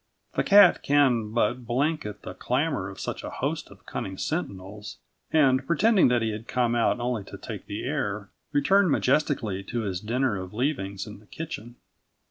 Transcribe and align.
The 0.33 0.43
cat 0.43 0.81
can 0.81 1.31
but 1.31 1.67
blink 1.67 2.07
at 2.07 2.23
the 2.23 2.33
clamour 2.33 2.89
of 2.89 2.99
such 2.99 3.23
a 3.23 3.29
host 3.29 3.69
of 3.69 3.85
cunning 3.85 4.17
sentinels 4.17 4.97
and, 5.29 5.63
pretending 5.67 6.07
that 6.07 6.23
he 6.23 6.31
had 6.31 6.47
come 6.47 6.73
out 6.73 6.99
only 6.99 7.23
to 7.25 7.37
take 7.37 7.67
the 7.67 7.83
air, 7.83 8.31
return 8.51 8.89
majestically 8.89 9.61
to 9.65 9.81
his 9.81 10.01
dinner 10.01 10.37
of 10.37 10.53
leavings 10.55 11.05
in 11.05 11.19
the 11.19 11.27
kitchen. 11.27 11.75